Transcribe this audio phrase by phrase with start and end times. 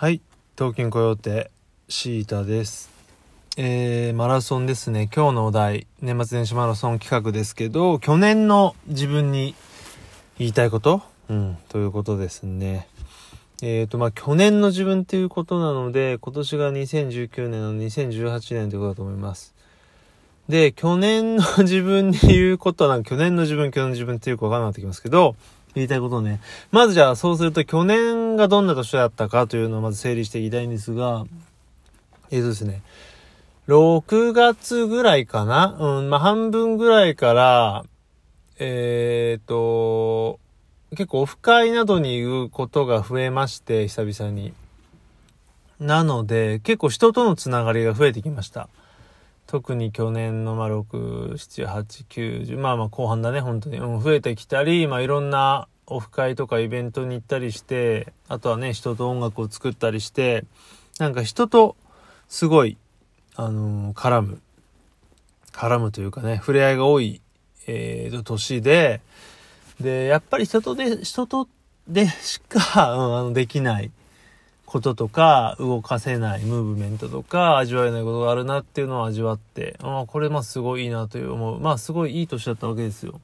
[0.00, 0.20] はい、
[0.56, 1.50] 東京コヨーテ
[1.88, 2.88] シータです。
[3.56, 5.10] えー、マラソンですね。
[5.12, 9.56] 今日のお題、年末年始マラソン企画ですけど、去年の自分に
[10.38, 11.02] 言いたいこと？
[11.28, 12.86] うん、ということですね。
[13.60, 19.52] えーと、まあ、去年の自分っていうことなので、今年が2019年の2018年ということだと思います。
[20.48, 25.34] で、去年の自分に言うことは、なんか去年の自分、去年の自分っていうかわかんなくなってきますけど、
[25.78, 26.40] 言いたいことね。
[26.70, 31.24] まずじゃあ、そうすると去年がどんな年だったかというのをまず整理していきたいんですが、
[32.30, 32.82] えーとですね、
[33.68, 35.76] 6月ぐらいかな？
[35.78, 37.84] うん、まあ、半分ぐらいから、
[38.58, 40.40] えーと、
[40.90, 44.54] 結構オフ会などに言うことが増えまして、久々に。
[45.78, 48.68] なので、結構人とのつながりが増えてきました。
[49.46, 53.78] 特に去年のまあ6、7、8、9、10、まあまあ後半だね、本当に。
[53.78, 60.44] うん、増えてきたり、まあいろんなオフ会とかイベントに行ったりして、あとはね、人と音楽を作ったりして、
[60.98, 61.76] なんか人と
[62.28, 62.76] すごい、
[63.34, 64.40] あのー絡む。
[65.52, 67.20] 絡むというかね、触れ合いが多い、
[67.66, 69.00] えー、年で、
[69.80, 71.48] で、やっぱり人とで、人と
[71.88, 73.90] でしか、うん、あの、できない
[74.66, 81.60] こととか、動かせないムーブメントとか、味わえないことがあるなっていうのを味わって、あこれまあすごいいいなという思う。
[81.60, 83.20] まあすごいいい年だったわけですよ。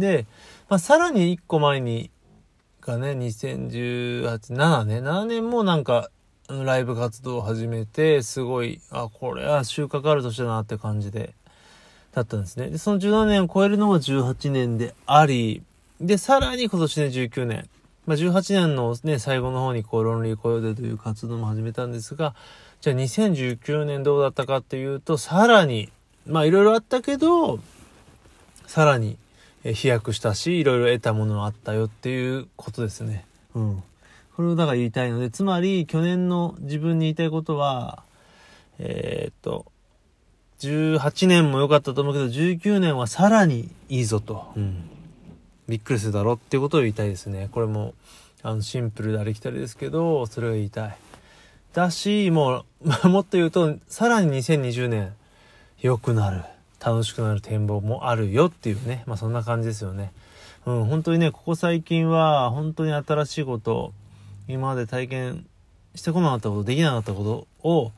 [0.00, 0.26] で、
[0.68, 2.10] まあさらに一個前に、
[2.80, 4.22] がね、2018、
[4.54, 6.10] 7ね、7年もなんか、
[6.48, 11.34] ライブ活動を始めて、すごい、あ、これは収穫ある年だなって感じで、
[12.12, 12.70] だったんですね。
[12.70, 15.62] で、その17年を超えるのが18年であり、
[16.00, 17.68] で、さらに今年ね、19年。
[18.06, 22.34] まあ、18年のね、最後の方にこう、ロンリーコヨデという活動も始めたんですが、
[22.80, 25.90] じゃあ2019年どうだったかっていうと、さらに、
[26.26, 27.60] まあいろいろあったけど、
[28.66, 29.18] さらに
[29.64, 33.26] 飛躍したし、いろいろ得たものがあったよっていうことですね。
[33.54, 33.82] うん。
[34.36, 38.02] これをだから言いたいので、つまり去年の自分に言いたいことは、
[38.78, 39.66] えーっと、
[40.60, 44.52] 18年も良かったと思うけど、19年はさらにいいぞと。
[44.56, 44.88] うん。
[45.68, 47.48] びっくりするだろっていうことを言いたいですね。
[47.52, 47.94] これも、
[48.42, 50.96] あの、シンプルでありきたりですけど、それを言いたい。
[51.72, 55.12] だし、もう、まあ、もっと言うと、さらに2020年、
[55.80, 56.44] 良くなる。
[56.84, 59.04] 楽しくなる展望もあるよっていうね。
[59.06, 60.12] まあ、そんな感じですよね。
[60.66, 63.92] うん、本当にね、ここ最近は、本当に新しいこと、
[64.48, 65.46] 今まで体験
[65.94, 67.92] してこなかったこと、できなかったことを、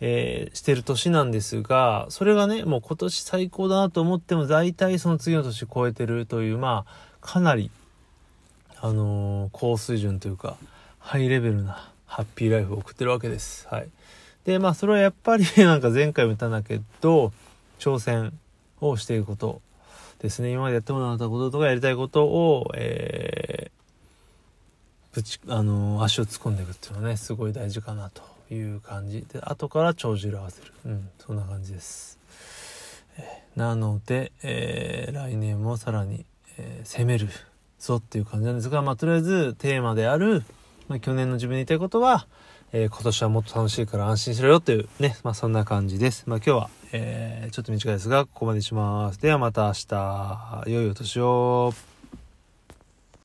[0.00, 7.70] えーしてる年なんですが、それがね、もう今年最高だなと思っても、大体その次の年超えてるという、まあ、かなり、
[8.80, 10.56] あのー高水準というか、
[10.98, 13.66] ハイレベルなハッピーライフを送ってるわけです。
[13.68, 13.88] はい。
[14.44, 17.32] で、まあ、それはやっぱり、なんか前回も言ったんだけど、
[17.78, 18.32] 挑戦
[18.80, 19.60] をしていくこと
[20.18, 20.50] ですね。
[20.50, 23.74] 今までやってもらったこととかやりたいことを、えー
[25.14, 29.24] ぶち、あの足を突っ込んでいくっていうのはね、すごい大事かなという感じ。
[29.32, 30.72] で、後から帳尻合わせる。
[30.86, 32.18] うん、そんな感じです。
[33.16, 36.26] えーなので、えー来年もさらに、
[36.58, 37.28] えー攻める
[37.78, 40.42] ぞっていう感じなんですが、まあ、とりあえずテーマである、
[40.88, 42.26] まあ、去年の自分に言いたいことは、
[42.76, 46.24] えー今年はもっと楽しいから安心しろよというね、まあ、そんな感じです。
[46.26, 49.20] まあ、今日は、えーちょっと短いですが、ここまでにします。
[49.20, 51.93] ではまた明日、良いお年を。